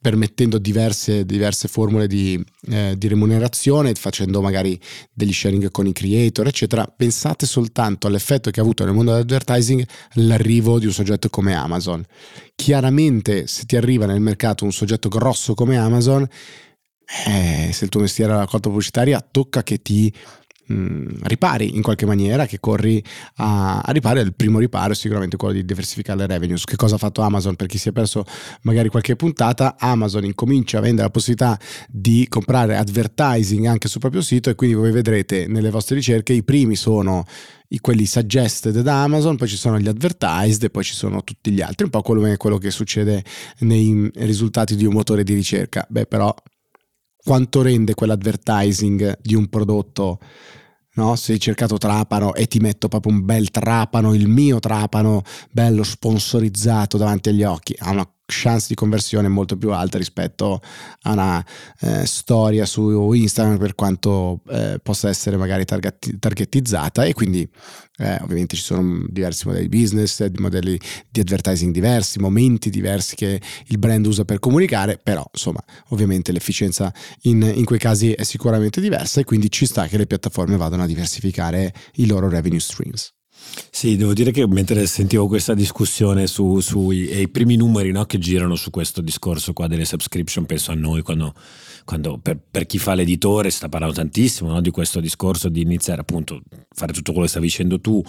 permettendo 0.00 0.58
diverse, 0.58 1.26
diverse 1.26 1.66
formule 1.66 2.06
di, 2.06 2.42
eh, 2.68 2.94
di, 2.96 3.08
remunerazione, 3.08 3.92
facendo 3.94 4.40
magari 4.40 4.78
degli 5.12 5.32
sharing 5.32 5.70
con 5.72 5.86
i 5.86 5.92
creator, 5.92 6.46
eccetera. 6.46 6.86
Pensate 6.86 7.46
soltanto 7.46 8.06
all'effetto 8.06 8.50
che 8.50 8.60
ha 8.60 8.62
avuto 8.62 8.84
nel 8.84 8.94
mondo 8.94 9.10
dell'advertising 9.10 9.84
l'arrivo 10.14 10.78
di 10.78 10.86
un 10.86 10.92
soggetto 10.92 11.28
come 11.30 11.54
Amazon. 11.54 12.04
Chiaramente, 12.54 13.48
se 13.48 13.64
ti 13.64 13.76
arriva 13.76 14.06
nel 14.06 14.20
mercato 14.20 14.64
un 14.64 14.72
soggetto 14.72 15.08
grosso 15.08 15.54
come 15.54 15.76
Amazon, 15.76 16.26
eh, 17.26 17.70
se 17.72 17.84
il 17.84 17.90
tuo 17.90 18.00
mestiere 18.00 18.30
è 18.30 18.34
la 18.34 18.40
raccolta 18.42 18.68
pubblicitaria, 18.68 19.26
tocca 19.28 19.62
che 19.64 19.82
ti 19.82 20.12
mh, 20.68 21.22
ripari 21.22 21.76
in 21.76 21.82
qualche 21.82 22.06
maniera, 22.06 22.46
che 22.46 22.60
corri 22.60 23.02
a, 23.36 23.80
a 23.80 23.92
ripari. 23.92 24.20
Il 24.20 24.34
primo 24.34 24.58
riparo 24.58 24.92
è 24.92 24.94
sicuramente 24.94 25.36
quello 25.36 25.54
di 25.54 25.64
diversificare 25.64 26.18
le 26.20 26.26
revenues. 26.26 26.64
Che 26.64 26.76
cosa 26.76 26.96
ha 26.96 26.98
fatto 26.98 27.22
Amazon? 27.22 27.56
Per 27.56 27.66
chi 27.66 27.78
si 27.78 27.88
è 27.88 27.92
perso 27.92 28.24
magari 28.62 28.88
qualche 28.88 29.16
puntata, 29.16 29.76
Amazon 29.78 30.24
incomincia 30.24 30.78
a 30.78 30.80
vendere 30.80 31.04
la 31.04 31.10
possibilità 31.10 31.58
di 31.88 32.26
comprare 32.28 32.76
advertising 32.76 33.66
anche 33.66 33.88
sul 33.88 34.00
proprio 34.00 34.22
sito 34.22 34.50
e 34.50 34.54
quindi 34.54 34.76
voi 34.76 34.92
vedrete 34.92 35.46
nelle 35.46 35.70
vostre 35.70 35.96
ricerche 35.96 36.32
i 36.32 36.42
primi 36.42 36.76
sono 36.76 37.24
quelli 37.80 38.06
suggested 38.06 38.80
da 38.80 39.02
Amazon, 39.02 39.36
poi 39.36 39.46
ci 39.46 39.56
sono 39.56 39.78
gli 39.78 39.88
advertised 39.88 40.62
e 40.64 40.70
poi 40.70 40.84
ci 40.84 40.94
sono 40.94 41.22
tutti 41.22 41.50
gli 41.50 41.60
altri, 41.60 41.84
un 41.84 41.90
po' 41.90 42.00
quello, 42.00 42.34
quello 42.36 42.56
che 42.56 42.70
succede 42.70 43.22
nei 43.60 44.10
risultati 44.14 44.74
di 44.74 44.86
un 44.86 44.94
motore 44.94 45.22
di 45.22 45.34
ricerca. 45.34 45.86
Beh, 45.88 46.06
però 46.06 46.34
quanto 47.22 47.60
rende 47.60 47.92
quell'advertising 47.92 49.18
di 49.20 49.34
un 49.34 49.48
prodotto 49.48 50.18
no? 50.98 51.16
se 51.16 51.32
hai 51.32 51.40
cercato 51.40 51.78
trapano 51.78 52.34
e 52.34 52.46
ti 52.46 52.58
metto 52.58 52.88
proprio 52.88 53.12
un 53.12 53.24
bel 53.24 53.50
trapano, 53.50 54.14
il 54.14 54.28
mio 54.28 54.58
trapano 54.60 55.22
bello 55.50 55.82
sponsorizzato 55.82 56.98
davanti 56.98 57.30
agli 57.30 57.44
occhi, 57.44 57.74
ha 57.78 57.90
una 57.90 58.08
chance 58.30 58.66
di 58.68 58.74
conversione 58.74 59.28
molto 59.28 59.56
più 59.56 59.72
alta 59.72 59.96
rispetto 59.96 60.60
a 61.02 61.12
una 61.12 61.44
eh, 61.80 62.04
storia 62.04 62.66
su 62.66 63.12
Instagram 63.12 63.56
per 63.56 63.74
quanto 63.74 64.42
eh, 64.48 64.78
possa 64.82 65.08
essere 65.08 65.36
magari 65.36 65.64
target- 65.64 66.18
targetizzata 66.18 67.04
e 67.04 67.14
quindi 67.14 67.48
eh, 67.96 68.18
ovviamente 68.20 68.54
ci 68.54 68.62
sono 68.62 69.04
diversi 69.08 69.46
modelli 69.46 69.68
di 69.68 69.76
business, 69.76 70.24
modelli 70.36 70.78
di 71.10 71.20
advertising 71.20 71.72
diversi, 71.72 72.18
momenti 72.18 72.70
diversi 72.70 73.16
che 73.16 73.40
il 73.66 73.78
brand 73.78 74.06
usa 74.06 74.24
per 74.24 74.38
comunicare, 74.38 75.00
però 75.02 75.24
insomma 75.32 75.64
ovviamente 75.88 76.30
l'efficienza 76.30 76.92
in, 77.22 77.42
in 77.42 77.64
quei 77.64 77.78
casi 77.78 78.12
è 78.12 78.22
sicuramente 78.24 78.80
diversa 78.80 79.20
e 79.20 79.24
quindi 79.24 79.50
ci 79.50 79.66
sta 79.66 79.86
che 79.86 79.96
le 79.96 80.06
piattaforme 80.06 80.56
vadano 80.56 80.82
a 80.82 80.86
diversificare 80.86 81.72
i 81.94 82.06
loro 82.06 82.28
revenue 82.28 82.60
streams. 82.60 83.16
Sì, 83.70 83.96
devo 83.96 84.12
dire 84.12 84.30
che 84.32 84.46
mentre 84.46 84.86
sentivo 84.86 85.28
questa 85.28 85.54
discussione 85.54 86.26
sui 86.26 86.60
su 86.62 86.92
primi 87.30 87.56
numeri 87.56 87.92
no, 87.92 88.04
che 88.06 88.18
girano 88.18 88.56
su 88.56 88.70
questo 88.70 89.00
discorso 89.00 89.52
qua 89.52 89.66
delle 89.66 89.84
subscription, 89.84 90.46
penso 90.46 90.72
a 90.72 90.74
noi 90.74 91.02
quando, 91.02 91.34
quando 91.84 92.18
per, 92.18 92.38
per, 92.50 92.66
chi 92.66 92.78
fa 92.78 92.94
l'editore 92.94 93.50
sta 93.50 93.68
parlando 93.68 93.94
tantissimo 93.94 94.50
no, 94.50 94.60
di 94.60 94.70
questo 94.70 95.00
discorso 95.00 95.48
di 95.48 95.60
iniziare 95.60 96.00
appunto 96.00 96.34
a 96.34 96.40
fare 96.74 96.92
tutto 96.92 97.12
quello 97.12 97.26
che 97.26 97.30
stavi 97.30 97.46
dicendo 97.46 97.80
tu, 97.80 98.02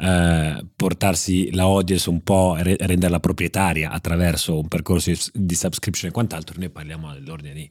eh, 0.00 0.64
portarsi 0.76 1.52
la 1.52 1.62
audience 1.62 2.08
un 2.08 2.22
po', 2.22 2.56
re, 2.58 2.76
renderla 2.78 3.18
proprietaria 3.18 3.90
attraverso 3.90 4.58
un 4.58 4.68
percorso 4.68 5.10
di, 5.10 5.18
di 5.32 5.54
subscription 5.54 6.10
e 6.10 6.12
quant'altro, 6.12 6.54
noi 6.58 6.70
parliamo 6.70 7.08
all'ordine 7.08 7.54
di 7.54 7.68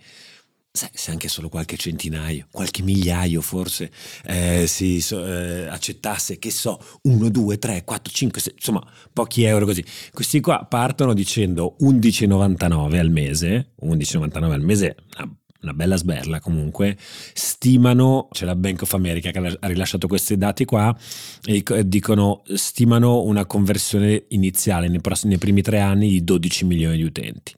se 0.75 1.11
anche 1.11 1.27
solo 1.27 1.49
qualche 1.49 1.77
centinaio, 1.77 2.47
qualche 2.51 2.83
migliaio 2.83 3.41
forse 3.41 3.91
eh, 4.25 4.65
si 4.67 5.03
eh, 5.11 5.67
accettasse, 5.69 6.37
che 6.37 6.51
so, 6.51 6.79
1, 7.03 7.29
2, 7.29 7.57
3, 7.57 7.83
4, 7.83 8.13
5, 8.13 8.41
6, 8.41 8.53
insomma, 8.55 8.85
pochi 9.13 9.43
euro 9.43 9.65
così. 9.65 9.83
Questi 10.13 10.41
qua 10.41 10.65
partono 10.65 11.13
dicendo 11.13 11.75
11,99 11.79 12.97
al 12.97 13.09
mese, 13.09 13.71
11,99 13.81 14.51
al 14.51 14.61
mese, 14.61 14.95
una, 15.17 15.35
una 15.61 15.73
bella 15.73 15.95
sberla 15.95 16.39
comunque, 16.39 16.97
stimano, 16.99 18.27
c'è 18.31 18.45
la 18.45 18.55
Bank 18.55 18.83
of 18.83 18.93
America 18.93 19.31
che 19.31 19.39
ha 19.39 19.67
rilasciato 19.67 20.07
questi 20.07 20.37
dati 20.37 20.65
qua, 20.65 20.95
e 21.43 21.63
dicono, 21.85 22.43
stimano 22.53 23.21
una 23.21 23.45
conversione 23.45 24.25
iniziale 24.29 24.87
nei, 24.87 25.01
prossimi, 25.01 25.31
nei 25.31 25.39
primi 25.39 25.61
tre 25.61 25.79
anni 25.79 26.09
di 26.09 26.23
12 26.23 26.65
milioni 26.65 26.97
di 26.97 27.03
utenti. 27.03 27.53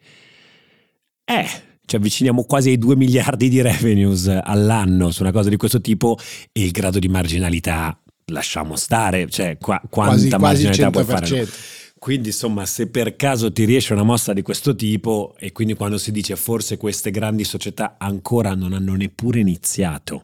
Eh, 1.26 1.67
ci 1.88 1.96
avviciniamo 1.96 2.44
quasi 2.44 2.70
ai 2.70 2.78
2 2.78 2.96
miliardi 2.98 3.50
di 3.50 3.62
revenues 3.62 4.28
all'anno 4.28 5.10
su 5.10 5.24
una 5.24 5.32
cosa 5.32 5.50
di 5.50 5.56
questo 5.56 5.82
tipo 5.82 6.18
e 6.52 6.64
il 6.64 6.72
grado 6.72 7.00
di 7.00 7.08
marginalità 7.08 7.98
lasciamo 8.26 8.76
stare, 8.76 9.30
cioè 9.30 9.58
qua, 9.58 9.82
quanta 9.90 10.38
quasi, 10.38 10.38
marginalità 10.38 10.92
quasi 10.92 11.06
puoi 11.06 11.46
fare? 11.46 11.48
Quindi 11.98 12.28
insomma 12.28 12.66
se 12.66 12.90
per 12.90 13.16
caso 13.16 13.52
ti 13.52 13.64
riesce 13.64 13.94
una 13.94 14.04
mossa 14.04 14.34
di 14.34 14.42
questo 14.44 14.76
tipo 14.76 15.34
e 15.40 15.52
quindi 15.52 15.74
quando 15.74 15.98
si 15.98 16.12
dice 16.12 16.36
forse 16.36 16.78
queste 16.78 17.10
grandi 17.10 17.44
società 17.44 17.96
ancora 17.98 18.54
non 18.54 18.74
hanno 18.74 18.94
neppure 18.94 19.40
iniziato 19.40 20.24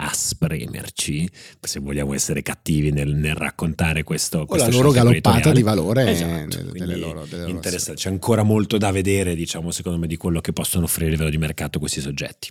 a 0.00 0.12
spremerci, 0.12 1.28
se 1.60 1.80
vogliamo 1.80 2.14
essere 2.14 2.42
cattivi 2.42 2.92
nel, 2.92 3.14
nel 3.14 3.34
raccontare 3.34 4.04
questo. 4.04 4.44
O 4.46 4.56
la 4.56 4.68
loro 4.68 4.90
galoppata 4.90 5.50
di 5.50 5.62
valore 5.62 6.10
esatto, 6.10 6.56
delle, 6.56 6.72
delle 6.72 6.96
loro, 6.96 7.26
delle 7.26 7.46
loro 7.46 7.60
C'è 7.60 8.08
ancora 8.08 8.44
molto 8.44 8.78
da 8.78 8.92
vedere, 8.92 9.34
diciamo, 9.34 9.72
secondo 9.72 9.98
me, 9.98 10.06
di 10.06 10.16
quello 10.16 10.40
che 10.40 10.52
possono 10.52 10.84
offrire 10.84 11.08
a 11.08 11.10
livello 11.10 11.30
di 11.30 11.38
mercato 11.38 11.80
questi 11.80 12.00
soggetti. 12.00 12.50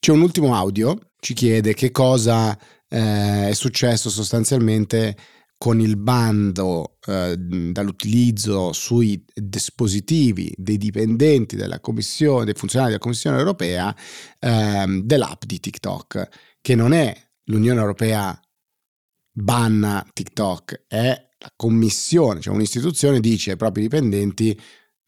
C'è 0.00 0.10
un 0.10 0.22
ultimo 0.22 0.56
audio, 0.56 0.98
ci 1.20 1.34
chiede 1.34 1.74
che 1.74 1.92
cosa 1.92 2.58
eh, 2.88 3.48
è 3.48 3.54
successo 3.54 4.10
sostanzialmente 4.10 5.16
con 5.56 5.80
il 5.80 5.96
bando 5.96 6.98
eh, 7.06 7.36
dall'utilizzo 7.38 8.72
sui 8.72 9.24
dispositivi 9.32 10.52
dei 10.56 10.76
dipendenti 10.76 11.54
della 11.54 11.78
commissione, 11.78 12.46
dei 12.46 12.54
funzionari 12.54 12.90
della 12.90 13.02
Commissione 13.02 13.38
europea 13.38 13.94
eh, 14.40 15.00
dell'app 15.04 15.44
di 15.44 15.60
TikTok 15.60 16.28
che 16.62 16.74
non 16.74 16.92
è 16.92 17.14
l'Unione 17.46 17.80
Europea 17.80 18.40
banna 19.30 20.06
TikTok, 20.10 20.84
è 20.86 21.30
la 21.38 21.52
commissione, 21.56 22.40
cioè 22.40 22.54
un'istituzione 22.54 23.20
dice 23.20 23.50
ai 23.50 23.56
propri 23.56 23.82
dipendenti 23.82 24.58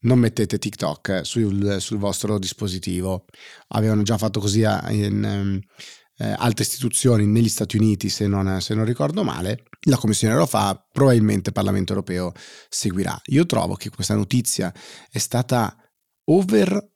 non 0.01 0.19
mettete 0.19 0.59
TikTok 0.59 1.21
sul, 1.23 1.77
sul 1.79 1.97
vostro 1.97 2.37
dispositivo. 2.37 3.25
Avevano 3.69 4.03
già 4.03 4.17
fatto 4.17 4.39
così 4.39 4.59
in 4.59 5.59
eh, 6.17 6.35
altre 6.37 6.63
istituzioni 6.63 7.25
negli 7.25 7.49
Stati 7.49 7.77
Uniti, 7.77 8.09
se 8.09 8.27
non, 8.27 8.61
se 8.61 8.75
non 8.75 8.85
ricordo 8.85 9.23
male. 9.23 9.63
La 9.87 9.97
Commissione 9.97 10.35
lo 10.35 10.45
fa, 10.45 10.75
probabilmente 10.91 11.49
il 11.49 11.55
Parlamento 11.55 11.93
europeo 11.93 12.33
seguirà. 12.69 13.19
Io 13.27 13.45
trovo 13.45 13.75
che 13.75 13.89
questa 13.89 14.13
notizia 14.13 14.71
è 15.09 15.17
stata 15.17 15.75
over 16.25 16.93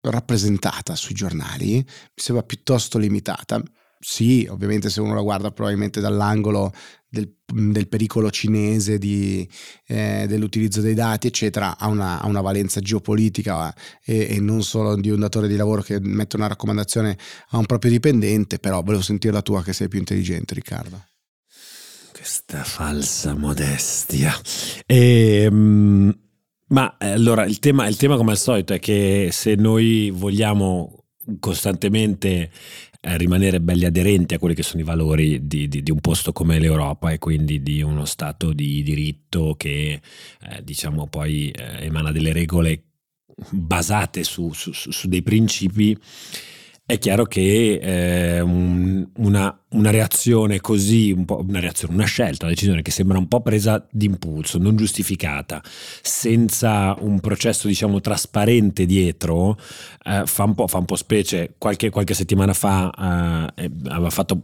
rappresentata 0.00 0.96
sui 0.96 1.14
giornali, 1.14 1.74
mi 1.76 1.84
sembra 2.14 2.44
piuttosto 2.44 2.98
limitata 2.98 3.62
sì, 4.04 4.48
ovviamente 4.50 4.90
se 4.90 5.00
uno 5.00 5.14
la 5.14 5.20
guarda 5.20 5.52
probabilmente 5.52 6.00
dall'angolo 6.00 6.72
del, 7.08 7.32
del 7.46 7.86
pericolo 7.86 8.32
cinese, 8.32 8.98
di, 8.98 9.48
eh, 9.86 10.24
dell'utilizzo 10.26 10.80
dei 10.80 10.94
dati, 10.94 11.28
eccetera, 11.28 11.78
ha 11.78 11.86
una, 11.86 12.20
ha 12.20 12.26
una 12.26 12.40
valenza 12.40 12.80
geopolitica 12.80 13.72
e, 14.04 14.26
e, 14.30 14.40
non 14.40 14.64
solo 14.64 14.96
di 14.96 15.08
un 15.08 15.20
datore 15.20 15.46
di 15.46 15.54
lavoro 15.54 15.82
che 15.82 16.00
mette 16.00 16.34
una 16.34 16.48
raccomandazione 16.48 17.16
a 17.50 17.58
un 17.58 17.66
proprio 17.66 17.92
dipendente, 17.92 18.58
però 18.58 18.82
volevo 18.82 19.02
sentire 19.02 19.32
la 19.32 19.42
tua 19.42 19.62
che 19.62 19.72
sei 19.72 19.86
più 19.86 20.00
intelligente, 20.00 20.54
Riccardo. 20.54 21.04
Questa 22.12 22.64
falsa 22.64 23.36
modestia. 23.36 24.34
E, 24.84 25.46
um, 25.48 26.12
ma 26.68 26.96
eh, 26.96 27.10
allora 27.10 27.44
il 27.44 27.60
tema, 27.60 27.86
il 27.86 27.96
tema 27.96 28.16
come 28.16 28.32
al 28.32 28.38
solito 28.38 28.72
è 28.72 28.80
che 28.80 29.28
se 29.30 29.54
noi 29.54 30.10
vogliamo 30.10 31.02
costantemente 31.38 32.28
eh, 32.28 32.50
rimanere 33.02 33.60
belli 33.60 33.84
aderenti 33.84 34.34
a 34.34 34.38
quelli 34.38 34.54
che 34.54 34.62
sono 34.62 34.80
i 34.80 34.84
valori 34.84 35.46
di, 35.46 35.66
di, 35.66 35.82
di, 35.82 35.90
un 35.90 36.00
posto 36.00 36.32
come 36.32 36.60
l'Europa 36.60 37.10
e 37.10 37.18
quindi 37.18 37.62
di 37.62 37.82
uno 37.82 38.04
Stato 38.04 38.52
di 38.52 38.82
diritto 38.82 39.54
che 39.56 40.00
eh, 40.40 40.62
diciamo 40.62 41.08
poi 41.08 41.50
eh, 41.50 41.84
emana 41.86 42.12
delle 42.12 42.32
regole 42.32 42.84
basate 43.50 44.22
su, 44.22 44.52
su, 44.52 44.72
su 44.72 45.08
dei 45.08 45.22
principi 45.22 45.96
è 46.84 46.98
chiaro 46.98 47.24
che 47.24 47.78
eh, 47.80 48.40
un, 48.40 49.06
una, 49.16 49.60
una, 49.70 49.90
reazione 49.90 50.60
così, 50.60 51.12
un 51.12 51.24
una 51.28 51.60
reazione, 51.60 51.94
una 51.94 52.04
scelta, 52.04 52.44
una 52.44 52.54
decisione 52.54 52.82
che 52.82 52.90
sembra 52.90 53.18
un 53.18 53.28
po' 53.28 53.40
presa 53.40 53.86
d'impulso, 53.90 54.58
non 54.58 54.76
giustificata, 54.76 55.62
senza 56.02 56.94
un 56.98 57.20
processo 57.20 57.68
diciamo 57.68 58.00
trasparente 58.00 58.84
dietro, 58.84 59.56
eh, 60.04 60.22
fa, 60.26 60.44
un 60.44 60.54
fa, 60.66 60.78
un 60.78 60.84
po', 60.84 60.96
specie. 60.96 61.54
Qualche, 61.56 61.88
qualche 61.90 62.14
settimana 62.14 62.52
fa 62.52 63.52
eh, 63.56 63.70
aveva 63.88 64.10
fatto 64.10 64.42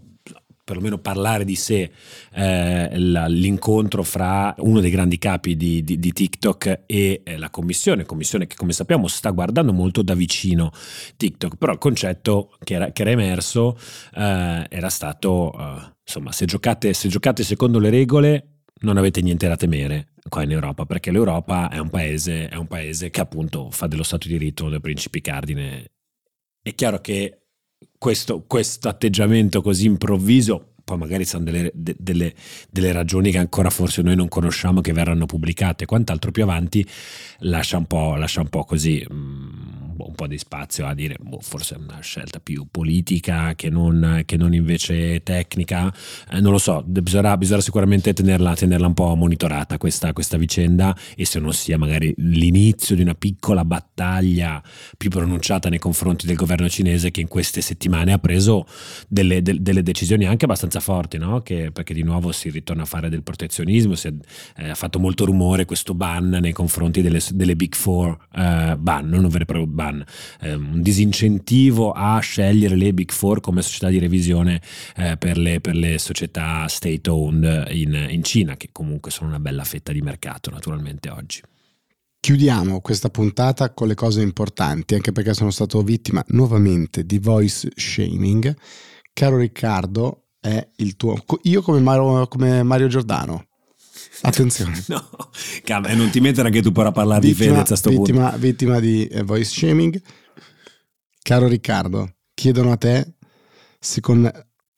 perlomeno 0.69 0.99
parlare 0.99 1.47
di 1.47 1.55
sé 1.55 1.91
eh, 2.35 2.91
l'incontro 2.99 4.03
fra 4.03 4.55
uno 4.59 4.81
dei 4.81 4.91
grandi 4.91 5.17
capi 5.17 5.57
di, 5.57 5.83
di, 5.83 5.99
di 5.99 6.13
TikTok 6.13 6.83
e 6.85 7.23
eh, 7.25 7.39
la 7.39 7.49
commissione, 7.49 8.05
commissione 8.05 8.47
che 8.47 8.55
come 8.55 8.73
sappiamo 8.73 9.09
sta 9.09 9.31
guardando 9.31 9.73
molto 9.73 10.03
da 10.03 10.13
vicino 10.13 10.71
TikTok, 11.17 11.57
però 11.57 11.73
il 11.73 11.79
concetto 11.79 12.55
che 12.63 12.75
era, 12.75 12.93
che 12.93 13.01
era 13.01 13.13
emerso 13.13 13.79
eh, 14.15 14.67
era 14.69 14.91
stato, 14.91 15.59
eh, 15.59 15.95
insomma, 16.05 16.33
se 16.33 16.45
giocate, 16.45 16.93
se 16.93 17.09
giocate 17.09 17.43
secondo 17.45 17.79
le 17.79 17.89
regole 17.89 18.65
non 18.81 18.99
avete 18.99 19.23
niente 19.23 19.49
da 19.49 19.57
temere 19.57 20.09
qua 20.29 20.43
in 20.43 20.51
Europa, 20.51 20.85
perché 20.85 21.11
l'Europa 21.11 21.71
è 21.71 21.79
un 21.79 21.89
paese, 21.89 22.49
è 22.49 22.57
un 22.57 22.67
paese 22.67 23.09
che 23.09 23.23
appunto 23.23 23.71
fa 23.71 23.87
dello 23.87 24.03
Stato 24.03 24.29
di 24.29 24.37
diritto 24.37 24.69
dei 24.69 24.81
principi 24.81 25.23
cardine. 25.23 25.93
È 26.61 26.75
chiaro 26.75 27.01
che 27.01 27.48
questo, 27.99 28.45
atteggiamento 28.83 29.61
così 29.61 29.87
improvviso 29.87 30.73
poi 30.89 30.97
magari 30.97 31.27
sono 31.27 31.45
delle, 31.45 31.71
de, 31.75 31.95
delle, 31.99 32.33
delle, 32.71 32.93
ragioni 32.93 33.31
che 33.31 33.37
ancora 33.37 33.69
forse 33.69 34.01
noi 34.01 34.17
non 34.17 34.27
conosciamo 34.27 34.81
che 34.81 34.95
verranno 34.95 35.27
pubblicate, 35.27 35.85
quant'altro 35.85 36.31
più 36.31 36.43
avanti 36.45 36.87
lascia 37.41 37.77
un 37.77 37.85
po', 37.85 38.15
lascia 38.15 38.41
un 38.41 38.49
po 38.49 38.65
così 38.65 39.07
um, 39.99 40.09
un 40.09 40.15
po' 40.15 40.27
di 40.27 40.39
spazio 40.39 40.87
a 40.87 40.95
dire 40.95 41.17
boh, 41.21 41.41
forse 41.41 41.75
è 41.75 41.79
una 41.79 42.01
scelta 42.01 42.41
più 42.41 42.67
politica 42.71 43.55
che 43.55 43.71
non, 43.71 44.23
che 44.25 44.37
non 44.37 44.55
invece 44.55 45.23
tecnica, 45.23 45.93
eh, 46.31 46.41
non 46.41 46.53
lo 46.53 46.59
so, 46.59 46.83
bisognerà, 46.85 47.37
bisognerà 47.37 47.63
sicuramente 47.63 48.13
tenerla, 48.13 48.55
tenerla, 48.55 48.87
un 48.87 48.95
po' 48.95 49.15
monitorata 49.15 49.79
questa, 49.79 50.13
questa 50.13 50.37
vicenda 50.37 50.97
e 51.17 51.25
se 51.25 51.39
non 51.39 51.53
sia 51.53 51.79
magari 51.79 52.13
l'inizio 52.17 52.95
di 52.95 53.03
una 53.03 53.15
piccola 53.15 53.65
battaglia 53.65 54.63
più 54.97 55.11
pronunciata 55.11 55.69
nei 55.69 55.79
confronti 55.79 56.27
del 56.27 56.37
governo 56.37 56.69
cinese 56.69 57.11
che 57.11 57.21
in 57.21 57.29
queste 57.29 57.61
settimane 57.61 58.13
ha 58.13 58.19
preso 58.19 58.67
delle, 59.09 59.43
de, 59.43 59.61
delle 59.61 59.83
decisioni 59.83 60.27
anche 60.27 60.45
abbastanza 60.45 60.81
forti, 60.81 61.19
no? 61.19 61.43
che, 61.43 61.71
perché 61.73 61.95
di 61.95 62.03
nuovo 62.03 62.33
si 62.33 62.51
ritorna 62.51 62.83
a 62.83 62.87
fare 62.87 63.09
del 63.09 63.23
protezionismo, 63.23 63.95
si 63.95 64.09
è, 64.09 64.13
eh, 64.57 64.69
ha 64.69 64.75
fatto 64.75 64.99
molto 64.99 65.25
rumore 65.25 65.65
questo 65.65 65.95
ban 65.95 66.29
nei 66.29 66.53
confronti 66.53 67.03
delle, 67.03 67.21
delle 67.33 67.57
Big 67.57 67.75
Four, 67.75 68.17
eh, 68.35 68.77
ban, 68.79 69.09
non 69.09 69.25
un 69.25 69.31
vero 69.31 69.43
e 69.43 69.47
proprio 69.47 69.67
ban, 69.67 69.88
eh, 70.41 70.55
un 70.55 70.83
disincentivo 70.83 71.93
a 71.93 72.19
scegliere 72.21 72.77
le 72.77 72.93
Big 72.93 73.11
Four 73.11 73.41
come 73.41 73.63
società 73.63 73.89
di 73.89 73.99
revisione 73.99 74.61
eh, 74.97 75.17
per 75.17 75.39
le, 75.39 75.61
per, 75.61 75.75
le, 75.75 75.99
società 75.99 76.67
state 76.69 77.11
owned 77.11 77.69
in, 77.71 78.07
in 78.11 78.23
Cina, 78.23 78.57
che 78.57 78.69
comunque 78.73 79.11
sono 79.11 79.29
una 79.29 79.41
bella 79.41 79.65
fetta 79.65 79.93
di 79.93 80.01
mercato 80.01 80.51
naturalmente 80.51 81.11
oggi. 81.11 81.41
Chiudiamo 82.21 82.81
questa 82.81 83.11
puntata 83.11 83.73
con 83.73 83.87
le 83.87 83.95
cose 83.95 84.23
importanti, 84.23 84.95
anche 84.95 85.13
perché 85.13 85.35
sono 85.35 85.51
stato 85.51 85.81
vittima 85.83 86.23
nuovamente 86.29 87.05
di 87.07 87.19
voice 87.19 87.71
shaming. 87.75 88.55
Caro 89.13 89.39
Riccardo, 89.39 90.25
è 90.41 90.67
il 90.77 90.97
tuo. 90.97 91.17
Io 91.43 91.63
come 91.63 91.81
Mario, 91.81 92.27
come 92.29 92.63
Mario 92.63 92.89
Giordano. 92.89 93.48
Attenzione. 94.23 94.85
no, 94.89 95.09
calma, 95.65 95.89
e 95.89 95.95
non 95.95 96.11
ti 96.11 96.21
mettere 96.21 96.49
anche 96.49 96.63
tu 96.63 96.73
per 96.73 96.91
parlare 96.93 97.21
vittima, 97.21 97.47
di 97.47 97.55
Fedez 97.55 97.71
a 97.71 97.77
sto 97.77 97.91
vittima, 97.91 98.31
punto. 98.31 98.39
Vittima 98.39 98.81
di 98.81 99.07
eh, 99.07 99.23
voice 99.23 99.51
shaming. 99.51 100.01
Caro 101.23 101.47
Riccardo, 101.47 102.17
chiedono 102.35 102.73
a 102.73 102.77
te 102.77 103.15
se 103.79 104.01
con, 104.01 104.31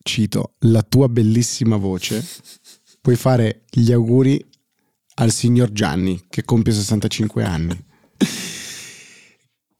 cito, 0.02 0.54
la 0.60 0.82
tua 0.82 1.08
bellissima 1.08 1.76
voce 1.76 2.24
puoi 3.00 3.16
fare 3.16 3.64
gli 3.70 3.92
auguri 3.92 4.44
al 5.14 5.30
signor 5.30 5.70
Gianni 5.72 6.26
che 6.28 6.44
compie 6.44 6.72
65 6.72 7.44
anni. 7.44 7.84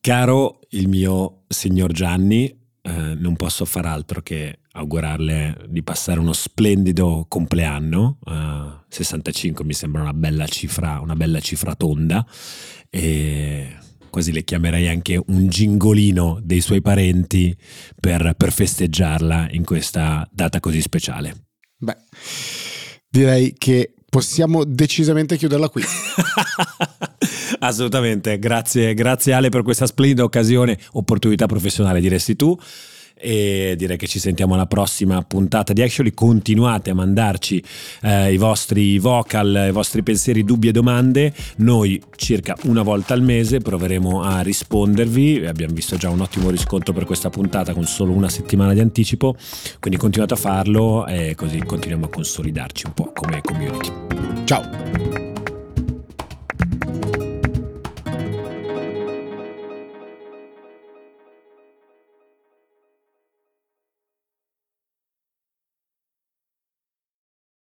Caro 0.01 0.61
il 0.71 0.89
mio 0.89 1.45
signor 1.49 1.93
Gianni, 1.93 2.60
eh, 2.83 3.15
non 3.15 3.37
posso 3.37 3.65
far 3.65 3.87
altro 3.87 4.23
che 4.23 4.61
augurarle 4.73 5.67
di 5.69 5.83
passare 5.83 6.21
uno 6.21 6.33
splendido 6.33 7.27
compleanno. 7.29 8.19
Uh, 8.25 8.83
65 8.89 9.65
mi 9.65 9.75
sembra 9.75 10.03
una 10.03 10.15
bella 10.15 10.47
cifra, 10.47 11.01
una 11.01 11.15
bella 11.15 11.41
cifra 11.41 11.75
tonda. 11.75 12.27
E 12.89 13.77
quasi 14.11 14.33
le 14.33 14.45
chiamerei 14.45 14.89
anche 14.89 15.23
un 15.25 15.49
gingolino 15.49 16.41
dei 16.43 16.61
suoi 16.61 16.83
parenti 16.83 17.57
per, 17.99 18.35
per 18.37 18.53
festeggiarla 18.53 19.49
in 19.51 19.65
questa 19.65 20.29
data 20.33 20.61
così 20.61 20.81
speciale. 20.81 21.47
Beh, 21.77 21.97
direi 23.09 23.55
che 23.57 23.95
possiamo 24.11 24.65
decisamente 24.65 25.37
chiuderla 25.39 25.69
qui. 25.71 25.83
Assolutamente, 27.61 28.39
grazie, 28.39 28.93
grazie 28.93 29.33
Ale 29.33 29.49
per 29.49 29.63
questa 29.63 29.87
splendida 29.87 30.25
occasione, 30.25 30.79
opportunità 30.93 31.47
professionale 31.47 32.01
diresti 32.01 32.37
tu 32.37 32.59
e 33.21 33.75
direi 33.77 33.97
che 33.97 34.07
ci 34.07 34.19
sentiamo 34.19 34.55
alla 34.55 34.67
prossima 34.67 35.23
puntata 35.23 35.73
di 35.73 35.83
Actually. 35.83 36.13
Continuate 36.13 36.91
a 36.91 36.95
mandarci 36.95 37.63
eh, 38.03 38.33
i 38.33 38.37
vostri 38.37 38.99
vocal 38.99 39.67
i 39.69 39.73
vostri 39.73 40.03
pensieri 40.03 40.45
dubbi 40.45 40.69
e 40.69 40.73
domande. 40.73 41.33
Noi 41.57 42.01
circa 42.17 42.57
una 42.65 42.83
volta 42.83 43.15
al 43.15 43.23
mese 43.23 43.59
proveremo 43.59 44.23
a 44.23 44.41
rispondervi. 44.41 45.47
Abbiamo 45.47 45.75
visto 45.75 45.97
già 45.97 46.11
un 46.11 46.21
ottimo 46.21 46.51
riscontro 46.51 46.93
per 46.93 47.05
questa 47.05 47.31
puntata 47.31 47.73
con 47.73 47.85
solo 47.85 48.13
una 48.13 48.29
settimana 48.29 48.73
di 48.73 48.81
anticipo. 48.81 49.37
Quindi 49.79 49.99
continuate 49.99 50.35
a 50.35 50.39
farlo 50.39 51.07
e 51.07 51.35
così 51.35 51.59
continuiamo 51.59 52.07
a 52.07 52.09
consolidarci 52.09 52.87
un 52.87 52.95
po' 52.95 53.13
come 53.13 53.41
community. 53.43 53.91
Ciao 54.45 55.30